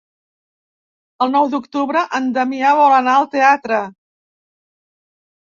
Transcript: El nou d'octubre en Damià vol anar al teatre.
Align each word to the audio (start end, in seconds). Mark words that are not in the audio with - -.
El 1.25 1.29
nou 1.35 1.45
d'octubre 1.51 2.03
en 2.21 2.31
Damià 2.39 2.73
vol 2.81 2.95
anar 3.01 3.15
al 3.19 3.29
teatre. 3.37 3.79